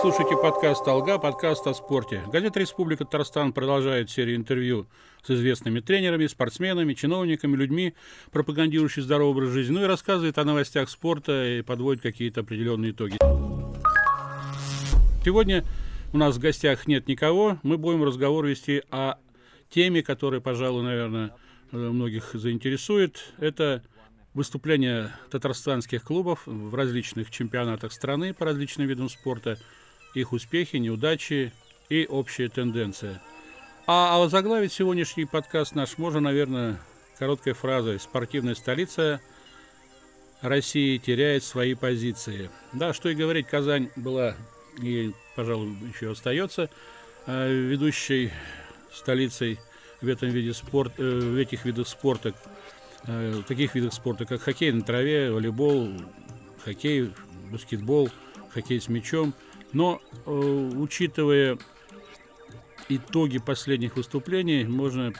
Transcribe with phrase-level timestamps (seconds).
[0.00, 2.22] слушаете подкаст «Алга», подкаст о спорте.
[2.32, 4.86] Газета «Республика Татарстан» продолжает серию интервью
[5.24, 7.94] с известными тренерами, спортсменами, чиновниками, людьми,
[8.30, 13.16] пропагандирующими здоровый образ жизни, ну и рассказывает о новостях спорта и подводит какие-то определенные итоги.
[15.24, 15.64] Сегодня
[16.12, 17.58] у нас в гостях нет никого.
[17.64, 19.16] Мы будем разговор вести о
[19.68, 21.34] теме, которая, пожалуй, наверное,
[21.72, 23.32] многих заинтересует.
[23.38, 23.82] Это
[24.32, 29.58] выступления татарстанских клубов в различных чемпионатах страны по различным видам спорта,
[30.14, 31.52] их успехи, неудачи
[31.88, 33.20] и общая тенденция.
[33.86, 36.78] А, а заглавить сегодняшний подкаст наш можно, наверное,
[37.18, 39.20] короткой фразой «Спортивная столица
[40.40, 42.50] России теряет свои позиции».
[42.72, 44.36] Да, что и говорить, Казань была
[44.82, 46.70] и, пожалуй, еще остается
[47.26, 48.30] э, ведущей
[48.92, 49.58] столицей
[50.00, 52.34] в этом виде спорта, э, в этих видах спорта
[53.06, 55.90] э, таких видах спорта, как хоккей на траве, волейбол,
[56.64, 57.12] хоккей,
[57.50, 58.10] баскетбол,
[58.52, 59.34] хоккей с мячом.
[59.72, 61.58] Но, э, учитывая
[62.88, 65.12] итоги последних выступлений, можно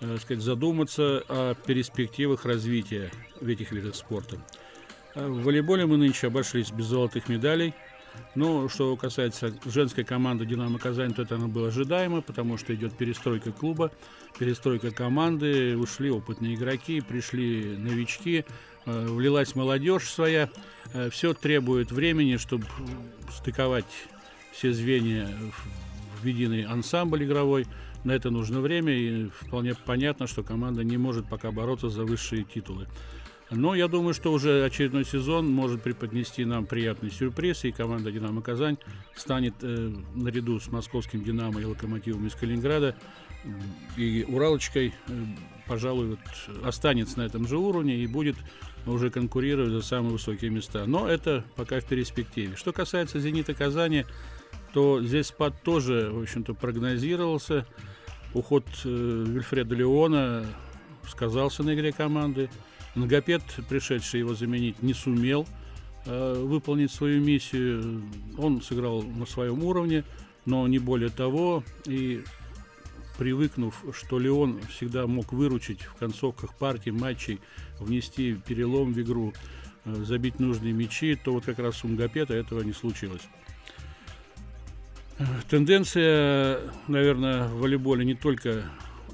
[0.00, 4.38] э, сказать, задуматься о перспективах развития этих видах спорта.
[5.14, 7.74] Э, в волейболе мы нынче обошлись без золотых медалей–
[8.34, 12.96] ну, что касается женской команды «Динамо Казань», то это оно было ожидаемо, потому что идет
[12.96, 13.90] перестройка клуба,
[14.38, 18.44] перестройка команды, ушли опытные игроки, пришли новички,
[18.86, 20.48] влилась молодежь своя.
[20.92, 22.66] Э, все требует времени, чтобы
[23.30, 23.86] стыковать
[24.52, 25.28] все звенья
[26.20, 27.66] в единый ансамбль игровой.
[28.04, 32.44] На это нужно время, и вполне понятно, что команда не может пока бороться за высшие
[32.44, 32.88] титулы.
[33.52, 38.40] Но я думаю, что уже очередной сезон может преподнести нам приятный сюрприз, и команда «Динамо
[38.40, 38.78] Казань»
[39.14, 42.96] станет э, наряду с московским «Динамо» и «Локомотивом» из Калининграда
[43.96, 45.12] и «Уралочкой», э,
[45.68, 48.36] пожалуй, вот, останется на этом же уровне и будет
[48.86, 50.86] уже конкурировать за самые высокие места.
[50.86, 52.56] Но это пока в перспективе.
[52.56, 54.06] Что касается «Зенита Казани»,
[54.72, 57.66] то здесь спад тоже, в общем-то, прогнозировался.
[58.32, 60.46] Уход э, Вильфреда Леона
[61.06, 62.48] сказался на игре команды.
[62.94, 65.46] Нагопед, пришедший его заменить, не сумел
[66.04, 68.02] э, выполнить свою миссию.
[68.38, 70.04] Он сыграл на своем уровне,
[70.44, 71.64] но не более того.
[71.86, 72.22] И
[73.18, 77.40] привыкнув, что Леон всегда мог выручить в концовках партий, матчей,
[77.78, 79.32] внести перелом в игру,
[79.84, 83.22] э, забить нужные мячи, то вот как раз у Мгапета этого не случилось.
[85.48, 88.64] Тенденция, наверное, в волейболе не только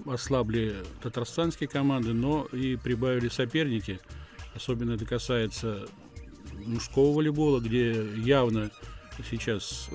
[0.06, 4.00] ослабли татарстанские команды, но и прибавили соперники.
[4.54, 5.86] Особенно это касается
[6.66, 8.70] мужского волейбола, где явно
[9.31, 9.88] сейчас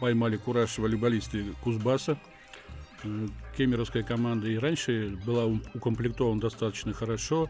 [0.00, 2.18] поймали кураж волейболисты Кузбасса.
[3.56, 7.48] Кемеровская команда и раньше была укомплектована достаточно хорошо,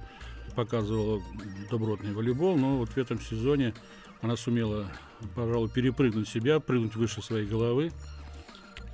[0.56, 1.22] показывала
[1.70, 3.74] добротный волейбол, но вот в этом сезоне
[4.22, 4.90] она сумела,
[5.34, 7.92] пожалуй, перепрыгнуть себя, прыгнуть выше своей головы.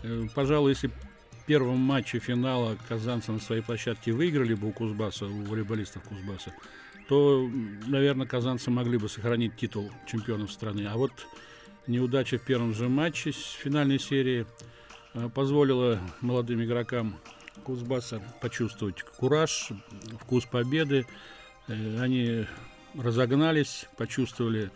[0.02, 0.90] Э, пожалуй, если
[1.48, 6.52] первом матче финала казанцы на своей площадке выиграли бы у Кузбасса, у волейболистов Кузбасса,
[7.08, 7.48] то,
[7.86, 10.86] наверное, казанцы могли бы сохранить титул чемпионов страны.
[10.86, 11.10] А вот
[11.86, 14.44] неудача в первом же матче с финальной серии
[15.14, 17.16] э, позволила молодым игрокам
[17.64, 19.70] Кузбасса почувствовать кураж,
[20.20, 21.06] вкус победы.
[21.66, 22.44] Э, они
[22.94, 24.70] разогнались, почувствовали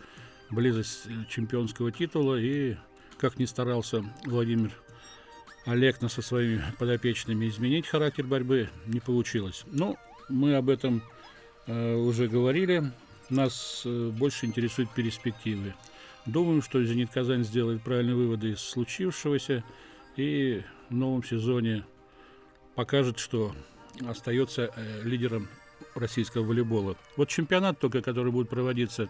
[0.49, 2.77] близость чемпионского титула и,
[3.19, 4.71] как ни старался Владимир
[5.65, 9.63] Олегна со своими подопечными изменить характер борьбы не получилось.
[9.67, 9.97] Но ну,
[10.29, 11.01] мы об этом
[11.67, 12.91] э, уже говорили.
[13.29, 15.73] Нас э, больше интересуют перспективы.
[16.25, 19.63] Думаем, что «Зенит Казань» сделает правильные выводы из случившегося
[20.17, 21.85] и в новом сезоне
[22.75, 23.53] покажет, что
[24.07, 25.47] остается э, лидером
[25.95, 26.95] российского волейбола.
[27.17, 29.07] Вот чемпионат только, который будет проводиться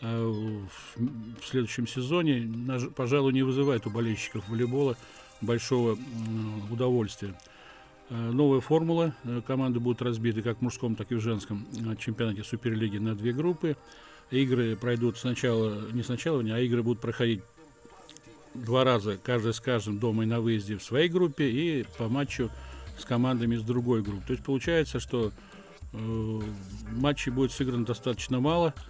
[0.00, 2.50] э, в следующем сезоне,
[2.94, 4.96] пожалуй, не вызывает у болельщиков волейбола
[5.40, 5.98] большого
[6.70, 7.34] удовольствия.
[8.10, 9.14] Э, новая формула.
[9.24, 13.14] Э, команды будут разбиты как в мужском, так и в женском э, чемпионате Суперлиги на
[13.14, 13.76] две группы.
[14.30, 17.42] Игры пройдут сначала, не сначала, а игры будут проходить
[18.54, 22.50] два раза, каждый с каждым дома и на выезде в своей группе и по матчу
[22.98, 24.26] с командами из другой группы.
[24.26, 25.32] То есть получается, что
[25.92, 26.40] э,
[26.92, 28.74] матчей будет сыграно достаточно мало–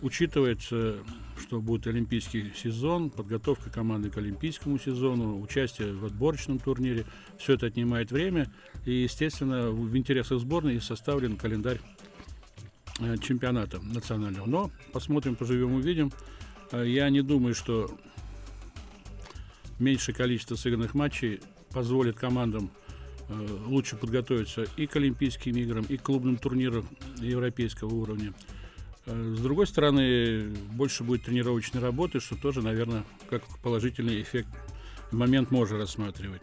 [0.00, 0.96] Учитывается,
[1.38, 7.04] что будет олимпийский сезон, подготовка команды к олимпийскому сезону, участие в отборочном турнире.
[7.38, 8.50] Все это отнимает время.
[8.86, 11.78] И, естественно, в интересах сборной составлен календарь
[13.00, 14.46] э, чемпионата национального.
[14.46, 16.10] Но посмотрим, поживем, увидим.
[16.72, 17.90] Э, я не думаю, что
[19.78, 21.40] меньшее количество сыгранных матчей
[21.70, 22.70] позволит командам
[23.28, 26.88] э, лучше подготовиться и к Олимпийским играм, и к клубным турнирам
[27.18, 28.32] европейского уровня.
[29.06, 34.48] С другой стороны, больше будет тренировочной работы, что тоже, наверное, как положительный эффект
[35.10, 36.40] момент можно рассматривать.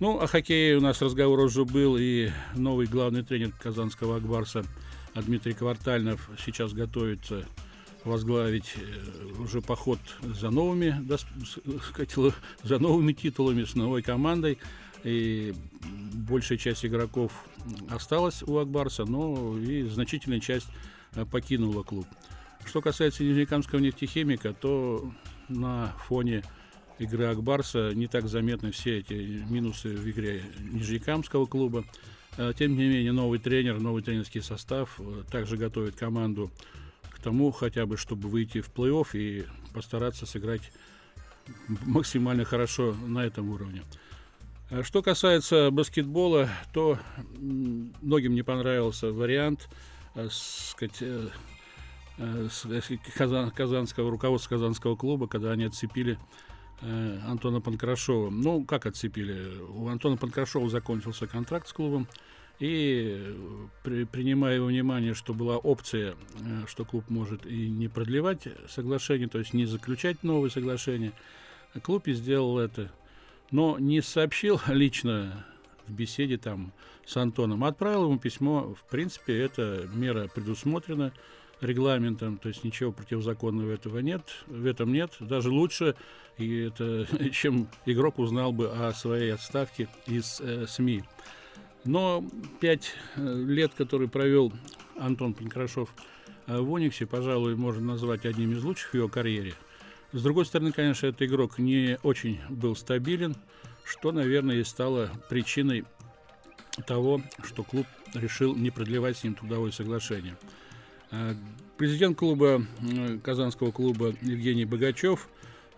[0.00, 4.64] Ну, о хоккее у нас разговор уже был, и новый главный тренер казанского Акбарса
[5.14, 7.44] Дмитрий Квартальнов сейчас готовится
[8.04, 11.18] возглавить э, уже поход за новыми, да,
[12.62, 14.58] за новыми титулами, с новой командой.
[15.04, 15.54] И
[16.14, 17.32] большая часть игроков
[17.90, 20.91] осталась у Акбарса, но и значительная часть э,
[21.30, 22.06] покинула клуб.
[22.64, 25.12] Что касается Нижнекамского нефтехимика, то
[25.48, 26.42] на фоне
[26.98, 29.14] игры Акбарса не так заметны все эти
[29.48, 31.84] минусы в игре Нижнекамского клуба.
[32.36, 35.00] Э, тем не менее, новый тренер, новый тренерский состав
[35.30, 36.50] также готовит команду
[37.22, 40.72] тому хотя бы, чтобы выйти в плей-офф и постараться сыграть
[41.86, 43.82] максимально хорошо на этом уровне.
[44.82, 46.98] Что касается баскетбола, то
[47.38, 49.91] многим не понравился вариант э,
[50.30, 51.28] сказать, э,
[52.18, 52.48] э,
[53.16, 56.18] казан, казанского руководства казанского клуба, когда они отцепили
[56.80, 58.30] Антона Панкрашова.
[58.30, 59.56] Ну, как отцепили?
[59.68, 62.08] У Антона Панкрашова закончился контракт с клубом.
[62.62, 63.36] И
[63.82, 69.28] при, принимая во внимание, что была опция, э, что клуб может и не продлевать соглашение,
[69.28, 71.12] то есть не заключать новые соглашения,
[71.82, 72.92] клуб и сделал это.
[73.50, 75.44] Но не сообщил лично
[75.86, 76.72] в беседе там
[77.04, 78.74] с Антоном, отправил ему письмо.
[78.74, 81.12] В принципе, эта мера предусмотрена
[81.60, 85.12] регламентом, то есть ничего противозаконного этого нет, в этом нет.
[85.20, 85.94] Даже лучше,
[86.36, 91.04] и это, чем игрок узнал бы о своей отставке из э, СМИ.
[91.84, 92.24] Но
[92.60, 94.52] пять э, лет, которые провел
[94.98, 95.88] Антон Панкрашов
[96.46, 99.54] э, в Униксе, пожалуй, можно назвать одним из лучших в его карьере.
[100.12, 103.34] С другой стороны, конечно, этот игрок не очень был стабилен,
[103.84, 105.84] что, наверное, и стало причиной
[106.86, 110.36] того, что клуб решил не продлевать с ним трудовое соглашение.
[111.10, 111.34] Э,
[111.78, 112.64] президент клуба,
[113.22, 115.28] казанского клуба Евгений Богачев,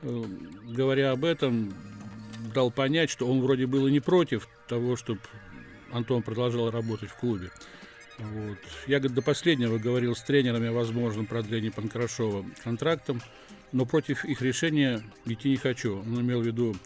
[0.03, 1.73] говоря об этом,
[2.53, 5.21] дал понять, что он вроде был и не против того, чтобы
[5.93, 7.51] Антон продолжал работать в клубе.
[8.19, 8.59] Вот.
[8.87, 13.21] Я до последнего говорил с тренерами о возможном продлении Панкрашова контрактом,
[13.75, 15.99] но против их решения идти не хочу.
[15.99, 16.77] Он имел в виду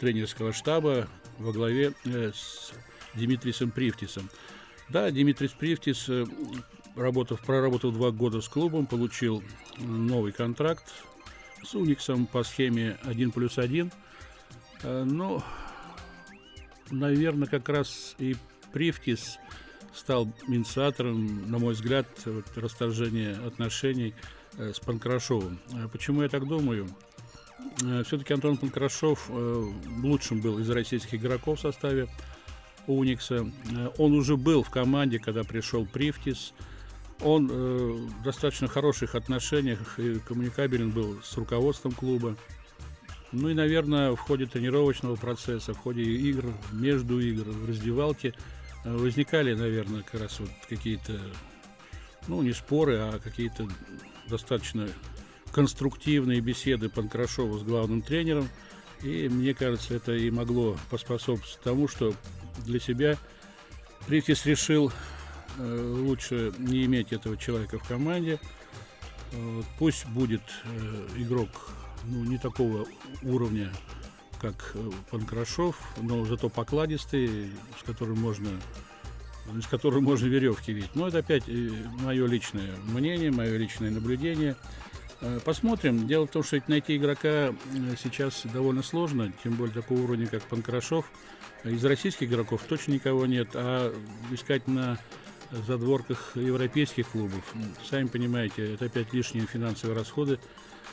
[0.00, 1.06] тренерского штаба
[1.38, 2.72] во главе э, с
[3.14, 4.30] Димитрисом Привтисом.
[4.88, 6.24] Да, Димитрис Привтис, э,
[6.96, 9.44] работав, проработал два года с клубом, получил
[9.76, 10.84] новый контракт
[11.62, 13.92] с Униксом по схеме 1 плюс 1.
[14.84, 15.44] Э, но,
[16.90, 18.36] наверное, как раз и
[18.72, 19.38] Привкис
[19.94, 24.14] стал инициатором, на мой взгляд, вот, расторжения отношений
[24.58, 25.60] с Панкрашовым.
[25.72, 26.88] А почему я так думаю?
[27.82, 29.72] Э, все-таки Антон Панкрашов э,
[30.02, 32.08] лучшим был из российских игроков в составе
[32.86, 33.50] Уникса.
[33.70, 36.52] Э, он уже был в команде, когда пришел Привтис.
[37.20, 42.36] Он э, в достаточно хороших отношениях и коммуникабелен был с руководством клуба.
[43.32, 48.34] Ну и, наверное, в ходе тренировочного процесса, в ходе игр, между игр, в раздевалке–
[48.84, 51.20] Э, возникали, наверное, как раз вот какие-то,
[52.26, 53.68] ну, не споры, а какие-то
[54.28, 54.88] достаточно
[55.52, 58.48] конструктивные беседы Панкрашова с главным тренером.
[59.02, 62.14] И мне кажется, это и могло поспособствовать тому, что
[62.64, 63.16] для себя
[64.06, 64.92] Притис решил
[65.58, 68.40] э, лучше не иметь этого человека в команде.
[69.32, 71.48] Э, пусть будет э, игрок
[72.04, 72.86] ну, не такого
[73.22, 73.72] уровня,
[74.40, 74.74] как
[75.10, 78.48] Панкрашов, но зато покладистый, с которым можно
[79.56, 80.94] из которого можно веревки видеть.
[80.94, 84.56] Но это опять э, мое личное мнение, мое личное наблюдение.
[85.20, 86.06] Э, посмотрим.
[86.06, 87.54] Дело в том, что найти игрока
[88.02, 91.10] сейчас довольно сложно, тем более такого уровня, как Панкрашов.
[91.64, 93.92] Из российских игроков точно никого нет, а
[94.30, 94.98] искать на
[95.50, 97.54] задворках европейских клубов,
[97.88, 100.38] сами понимаете, это опять лишние финансовые расходы.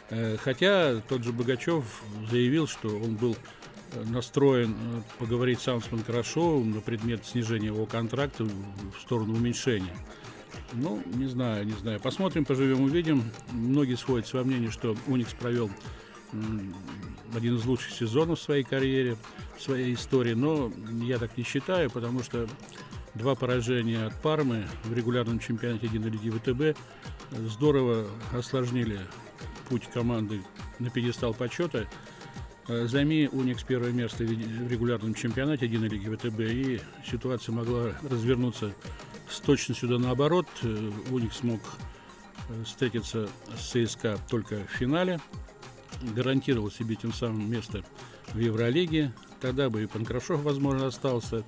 [0.09, 3.37] Э, хотя тот же Богачев заявил, что он был э,
[4.05, 9.95] настроен э, поговорить сам с Панкрашовым на предмет снижения его контракта в сторону уменьшения.
[10.73, 11.99] Ну, не знаю, не знаю.
[11.99, 13.23] Посмотрим, поживем, увидим.
[13.51, 15.69] Многие сходятся во мнении, что Уникс провел
[17.33, 19.17] один из лучших сезонов в своей карьере,
[19.57, 20.71] в своей истории, но
[21.03, 22.47] я так не считаю, потому что
[23.13, 26.77] два поражения от Пармы в регулярном чемпионате 1 лиги ВТБ
[27.31, 28.99] здорово осложнили
[29.69, 30.41] путь команды
[30.79, 31.87] на пьедестал почета.
[32.67, 38.73] Э, займи Уникс первое место в регулярном чемпионате 1 лиги ВТБ, и ситуация могла развернуться
[39.29, 40.47] с точностью да наоборот.
[40.63, 41.59] Э, Уникс смог
[42.49, 45.19] э, встретиться с ЦСКА только в финале,
[46.15, 47.83] гарантировал себе тем самым место
[48.33, 49.13] в Евролиге.
[49.41, 51.43] Тогда бы и Панкрашов, возможно, остался,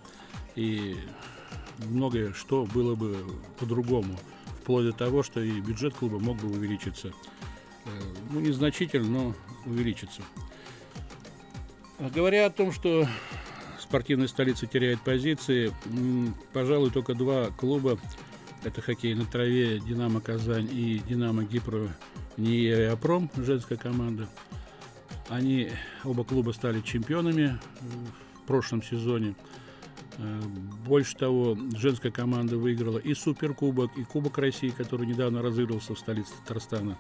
[0.56, 0.98] и
[1.80, 3.18] многое что было бы
[3.60, 4.20] по-другому
[4.62, 7.12] вплоть до того, что и бюджет клуба мог бы увеличиться.
[8.30, 10.22] Ну, незначительно, но увеличиться.
[12.00, 13.08] Говоря о том, что
[13.80, 15.74] спортивная столица теряет позиции,
[16.54, 17.98] пожалуй, только два клуба,
[18.64, 21.88] это хоккей на траве, Динамо Казань и Динамо Гипро,
[22.38, 24.28] не Апром, женская команда.
[25.28, 25.72] Они,
[26.04, 27.60] оба клуба стали чемпионами
[28.36, 29.36] в прошлом сезоне.
[30.18, 30.42] Э,
[30.86, 36.32] больше того, женская команда выиграла и Суперкубок, и Кубок России, который недавно разыгрывался в столице
[36.46, 36.98] Татарстана.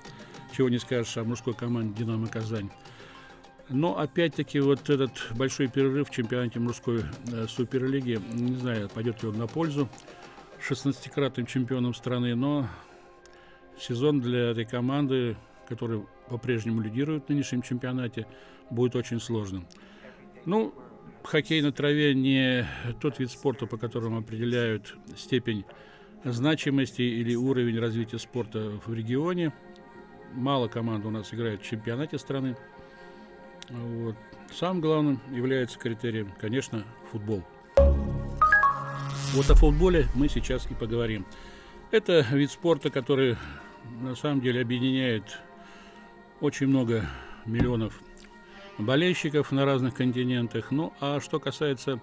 [0.55, 2.69] Чего не скажешь о мужской команде «Динамо Казань».
[3.69, 9.29] Но опять-таки вот этот большой перерыв в чемпионате мужской э, суперлиги, не знаю, пойдет ли
[9.29, 9.89] он на пользу
[10.67, 12.67] 16-кратным чемпионом страны, но
[13.77, 15.35] сезон для этой команды,
[15.67, 18.25] которая по-прежнему лидирует в нынешнем чемпионате,
[18.69, 19.67] будет очень сложным.
[20.45, 20.73] Ну,
[21.23, 22.65] хоккей на траве не
[23.01, 25.65] тот вид спорта, по которому определяют степень
[26.23, 29.53] значимости или уровень развития спорта в регионе.
[30.33, 32.55] Мало команд у нас играет в чемпионате страны.
[33.69, 34.15] Вот.
[34.51, 37.43] Самым главным является критерием, конечно, футбол.
[39.33, 41.25] Вот о футболе мы сейчас и поговорим.
[41.91, 43.37] Это вид спорта, который
[44.01, 45.39] на самом деле объединяет
[46.39, 47.05] очень много
[47.45, 47.99] миллионов
[48.77, 50.71] болельщиков на разных континентах.
[50.71, 51.99] Ну, а что касается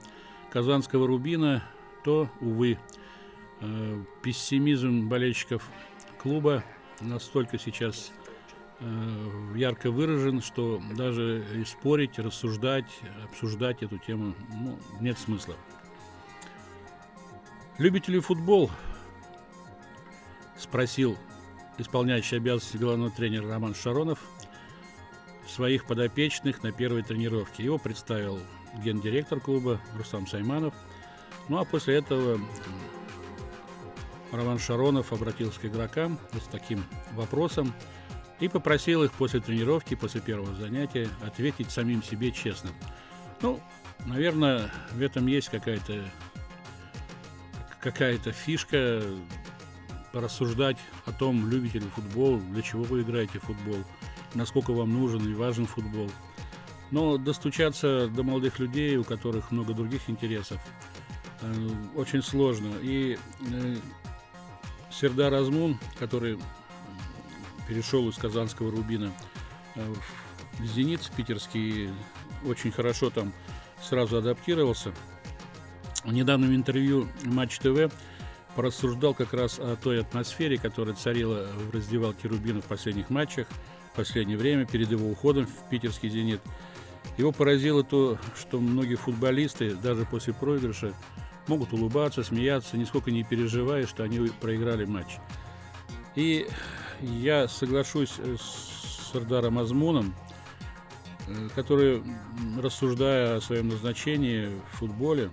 [0.51, 1.65] казанского «Рубина»,
[2.05, 2.79] то, увы,
[3.61, 5.69] э, пессимизм болельщиков
[6.19, 6.63] клуба
[7.01, 8.13] настолько сейчас
[9.55, 15.55] ярко выражен, что даже спорить, рассуждать, обсуждать эту тему ну, нет смысла.
[17.79, 18.71] Любите ли футбол?
[20.57, 21.17] Спросил
[21.79, 24.21] исполняющий обязанности главного тренера Роман Шаронов
[25.49, 27.65] своих подопечных на первой тренировке.
[27.65, 28.39] Его представил
[28.83, 30.75] гендиректор клуба Рустам Сайманов.
[31.49, 32.41] Ну а после этого
[34.33, 37.73] Роман Шаронов обратился к игрокам с таким вопросом
[38.45, 42.71] и попросил их после тренировки, после первого занятия ответить самим себе честно.
[43.41, 43.59] Ну,
[44.05, 46.05] наверное, в этом есть какая-то
[47.81, 49.03] какая-то фишка
[50.13, 53.79] порассуждать о том, любите ли футбол, для чего вы играете в футбол,
[54.35, 56.11] насколько вам нужен и важен футбол.
[56.91, 60.61] Но достучаться до молодых людей, у которых много других интересов,
[61.41, 62.75] э, очень сложно.
[62.83, 63.19] И
[63.51, 63.77] э,
[64.91, 66.39] Сердар Азмун, который
[67.69, 69.13] перешел из казанского Рубина
[69.75, 69.95] э,
[70.59, 71.91] в Зенит питерский,
[72.47, 73.33] очень хорошо там
[73.81, 74.93] сразу адаптировался–
[76.05, 77.91] в недавнем интервью Матч ТВ
[78.55, 83.47] порассуждал как раз о той атмосфере, которая царила в раздевалке Рубина в последних матчах,
[83.93, 86.41] в последнее время, перед его уходом в питерский «Зенит».
[87.17, 90.93] Его поразило то, что многие футболисты, даже после проигрыша,
[91.47, 95.17] могут улыбаться, смеяться, нисколько не переживая, что они проиграли матч.
[96.17, 96.47] И
[97.01, 100.15] я соглашусь с Сардаром Азмуном,
[101.27, 102.03] э, который,
[102.61, 105.31] рассуждая о своем назначении в футболе,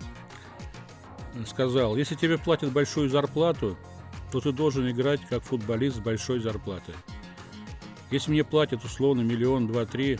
[1.46, 3.76] сказал, если тебе платят большую зарплату,
[4.30, 6.94] то ты должен играть как футболист с большой зарплатой.
[8.10, 10.18] Если мне платят условно миллион, два, три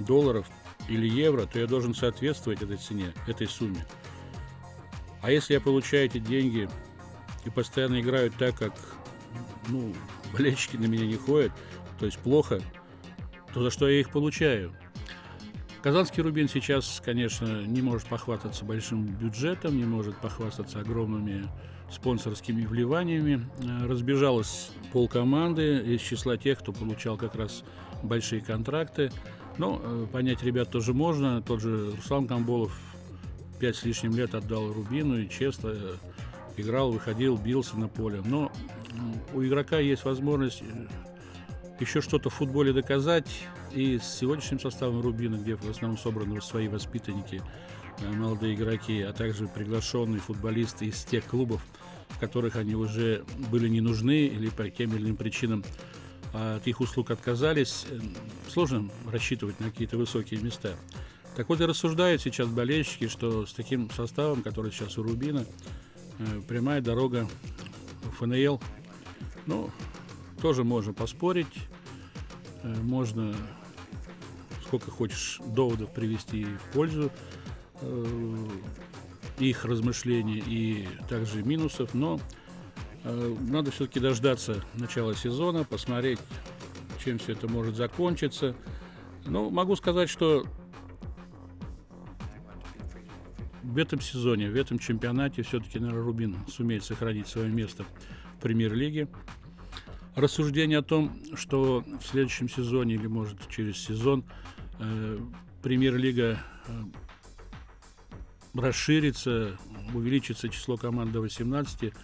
[0.00, 0.46] долларов
[0.88, 3.86] или евро, то я должен соответствовать этой цене, этой сумме.
[5.20, 6.68] А если я получаю эти деньги
[7.44, 8.72] и постоянно играю так, как
[9.68, 9.94] ну,
[10.32, 11.52] болельщики на меня не ходят,
[11.98, 12.60] то есть плохо,
[13.54, 14.72] то за что я их получаю?
[15.82, 21.48] Казанский Рубин сейчас, конечно, не может похвастаться большим бюджетом, не может похвастаться огромными
[21.90, 23.48] спонсорскими вливаниями.
[23.58, 27.64] Э, разбежалась полкоманды из числа тех, кто получал как раз
[28.02, 29.10] большие контракты.
[29.58, 31.42] Но э, понять ребят тоже можно.
[31.42, 32.78] Тот же Руслан Камболов
[33.58, 35.96] пять с лишним лет отдал Рубину и честно э,
[36.56, 38.22] играл, выходил, бился на поле.
[38.24, 38.52] Но
[39.34, 40.62] у игрока есть возможность
[41.80, 43.28] еще что-то в футболе доказать.
[43.72, 47.42] И с сегодняшним составом Рубина, где в основном собраны свои воспитанники,
[48.00, 51.64] э, молодые игроки, а также приглашенные футболисты из тех клубов,
[52.08, 55.64] в которых они уже были не нужны или по тем или иным причинам
[56.32, 57.98] от их услуг отказались, э,
[58.48, 60.76] сложно рассчитывать на какие-то высокие места.
[61.36, 65.46] Так вот и рассуждают сейчас болельщики, что с таким составом, который сейчас у Рубина,
[66.18, 67.28] э, прямая дорога
[68.02, 68.60] в ФНЛ,
[69.46, 69.70] ну,
[70.40, 71.68] тоже можно поспорить,
[72.62, 73.34] можно
[74.72, 77.10] сколько хочешь доводов привести в пользу
[77.82, 78.46] э,
[79.38, 82.18] их размышлений и также минусов, но
[83.04, 86.20] э, надо все-таки дождаться начала сезона, посмотреть,
[87.04, 88.56] чем все это может закончиться.
[89.26, 90.46] Ну, могу сказать, что
[93.62, 97.84] в этом сезоне, в этом чемпионате все-таки, наверное, Рубин сумеет сохранить свое место
[98.42, 99.08] премьер-лиги.
[100.14, 104.24] Рассуждение о том, что в следующем сезоне или, может, через сезон
[104.78, 105.18] э,
[105.62, 106.82] премьер-лига э,
[108.52, 109.58] расширится,
[109.94, 111.94] увеличится число команд до 18,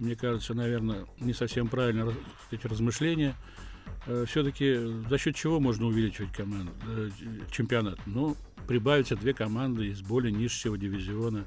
[0.00, 2.12] мне кажется, наверное, не совсем правильно
[2.50, 3.36] эти размышления.
[4.06, 4.74] Э, Все-таки
[5.08, 7.10] за счет чего можно увеличивать команд, э,
[7.52, 8.00] чемпионат?
[8.06, 11.44] Ну, прибавятся две команды из более низшего дивизиона.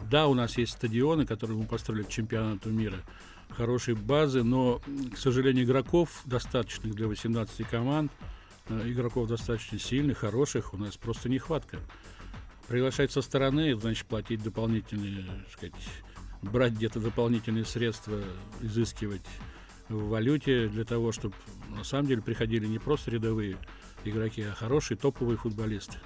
[0.00, 2.98] Э, да, у нас есть стадионы, которые мы построили к чемпионату мира,
[3.50, 4.80] хорошие базы, но,
[5.12, 8.12] к сожалению, игроков достаточных для 18 команд,
[8.68, 11.78] игроков достаточно сильных, хороших, у нас просто нехватка.
[12.68, 15.74] Приглашать со стороны, значит, платить дополнительные, так сказать,
[16.42, 18.20] брать где-то дополнительные средства,
[18.60, 19.26] изыскивать
[19.88, 21.34] в валюте для того, чтобы
[21.68, 23.56] на самом деле приходили не просто рядовые
[24.04, 25.98] игроки, а хорошие топовые футболисты.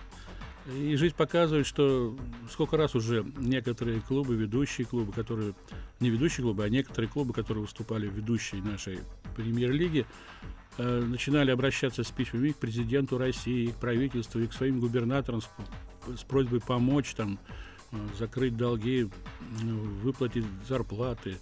[0.67, 2.17] И жизнь показывает, что
[2.51, 5.55] сколько раз уже некоторые клубы, ведущие клубы, которые
[6.01, 9.01] не ведущие клубы, а некоторые клубы, которые выступали в ведущей нашей
[9.37, 10.07] премьер-лиге,
[10.79, 15.51] э, начинали обращаться с письмами к президенту России, к правительству и к своим губернаторам с,
[16.17, 17.39] с просьбой помочь там
[17.93, 19.11] э, закрыть долги,
[20.03, 21.37] выплатить зарплаты,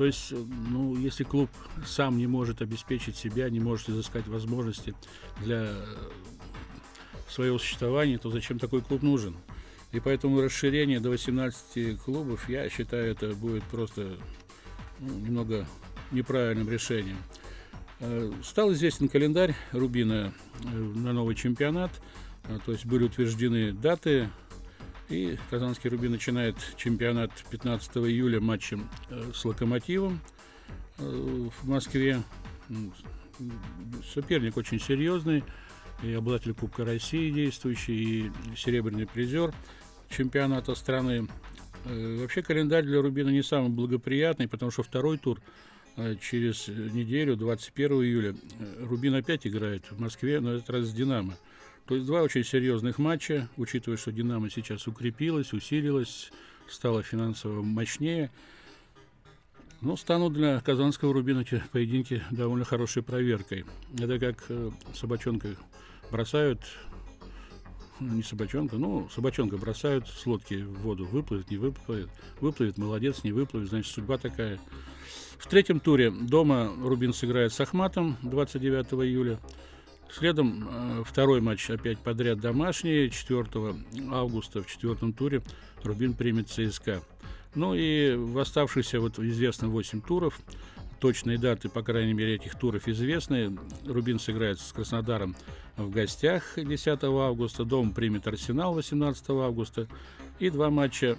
[0.00, 1.50] то есть, ну, если клуб
[1.84, 4.94] сам не может обеспечить себя, не может изыскать возможности
[5.42, 5.74] для
[7.30, 9.36] своего существования, то зачем такой клуб нужен?
[9.92, 14.16] И поэтому расширение до 18 клубов, я считаю, это будет просто
[15.00, 15.66] ну, немного
[16.12, 17.18] неправильным решением.
[18.00, 20.32] Э, стал известен календарь Рубина
[20.64, 21.90] э, на новый чемпионат,
[22.44, 24.28] э, то есть были утверждены даты
[25.10, 28.88] и Казанский Рубин начинает чемпионат 15 июля матчем
[29.34, 30.20] с Локомотивом
[30.98, 32.22] в Москве.
[34.14, 35.42] Соперник очень серьезный,
[36.02, 39.52] и обладатель Кубка России действующий, и серебряный призер
[40.08, 41.28] чемпионата страны.
[41.84, 45.40] Э, вообще календарь для Рубина не самый благоприятный, потому что второй тур
[46.22, 48.34] через неделю, 21 июля,
[48.78, 51.36] Рубин опять играет в Москве, но этот раз с «Динамо».
[51.86, 56.30] То есть два очень серьезных матча, учитывая, что «Динамо» сейчас укрепилась, усилилась,
[56.68, 58.30] стала финансово мощнее.
[59.80, 63.64] Но станут для казанского Рубина эти поединки довольно хорошей проверкой.
[63.98, 65.56] Это как э, собачонка
[66.10, 66.60] бросают,
[67.98, 72.08] ну, не собачонка, ну, собачонка бросают с лодки в воду, выплывет, не выплывет,
[72.40, 74.58] выплывет, молодец, не выплывет, значит, судьба такая.
[75.38, 79.38] В третьем туре дома Рубин сыграет с Ахматом 29 июля.
[80.12, 83.10] Следом э, второй матч опять подряд домашний.
[83.10, 83.46] 4
[84.10, 85.42] августа в четвертом туре
[85.82, 87.02] Рубин примет ЦСКА.
[87.54, 90.40] Ну и в оставшиеся вот известно 8 туров.
[91.00, 93.56] Точные даты, по крайней мере, этих туров известны.
[93.86, 95.34] Рубин сыграет с Краснодаром
[95.76, 97.64] в гостях 10 августа.
[97.64, 99.88] Дом примет Арсенал 18 августа.
[100.38, 101.16] И два матча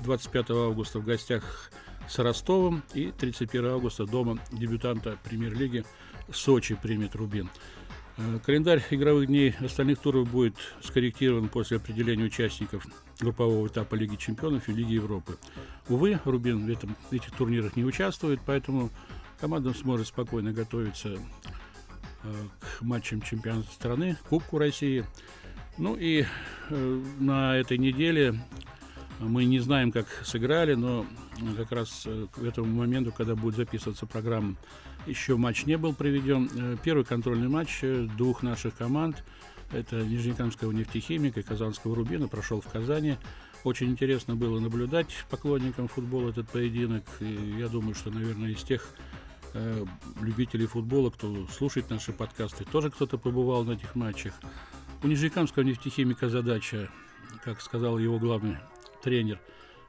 [0.00, 1.70] 25 августа в гостях
[2.08, 5.84] с Ростовом и 31 августа дома дебютанта премьер-лиги
[6.32, 7.50] Сочи примет Рубин.
[8.20, 12.86] Э, календарь игровых дней остальных туров будет скорректирован после определения участников
[13.18, 15.38] группового этапа Лиги Чемпионов и Лиги Европы.
[15.88, 18.90] Увы, Рубин в, этом, этих турнирах не участвует, поэтому
[19.40, 21.18] команда сможет спокойно готовиться
[22.22, 25.06] э, к матчам чемпионата страны, Кубку России.
[25.78, 26.26] Ну и
[26.68, 28.34] э, на этой неделе
[29.18, 31.06] мы не знаем, как сыграли, но
[31.56, 34.56] как раз к этому моменту, когда будет записываться программа
[35.06, 36.50] еще матч не был проведен.
[36.54, 39.24] Э, первый контрольный матч э, двух наших команд,
[39.72, 43.16] это Нижнекамского нефтехимика и Казанского Рубина, прошел в Казани.
[43.62, 47.04] Очень интересно было наблюдать поклонникам футбола этот поединок.
[47.20, 48.88] И я думаю, что, наверное, из тех
[49.54, 49.84] э,
[50.20, 54.34] любителей футбола, кто слушает наши подкасты, тоже кто-то побывал на этих матчах.
[55.02, 56.90] У Нижнекамского нефтехимика задача,
[57.44, 58.58] как сказал его главный
[59.02, 59.40] тренер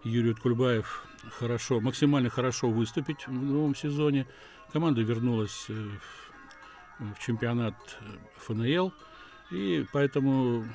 [0.04, 1.06] Юрий Кульбаев,
[1.40, 4.28] хорошо, максимально хорошо выступить в новом сезоне,
[4.72, 5.90] Команда вернулась э,
[7.00, 8.04] в чемпионат э,
[8.38, 8.94] ФНЛ,
[9.52, 10.66] и поэтому,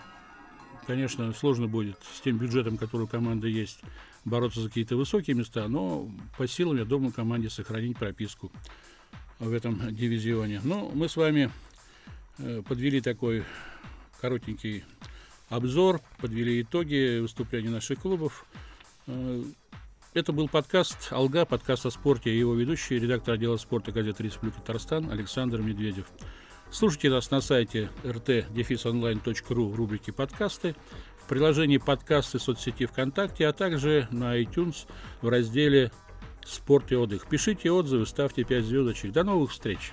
[0.86, 3.80] конечно, сложно будет с тем бюджетом, который у команды есть,
[4.26, 8.52] бороться за какие-то высокие места, но по силам, я думаю, команде сохранить прописку
[9.38, 10.60] в этом дивизионе.
[10.62, 11.50] Ну, мы с вами
[12.38, 13.44] э, подвели такой
[14.20, 14.84] коротенький
[15.48, 18.44] обзор, подвели итоги выступлений наших клубов.
[20.14, 24.58] Это был подкаст «Алга», подкаст о спорте и его ведущий, редактор отдела спорта газеты «Республика
[24.60, 26.06] Татарстан» Александр Медведев.
[26.70, 30.74] Слушайте нас на сайте rt-online.ru в рубрике «Подкасты»,
[31.22, 34.86] в приложении «Подкасты» соцсети ВКонтакте, а также на iTunes
[35.20, 35.92] в разделе
[36.44, 37.28] «Спорт и отдых».
[37.28, 39.12] Пишите отзывы, ставьте 5 звездочек.
[39.12, 39.92] До новых встреч!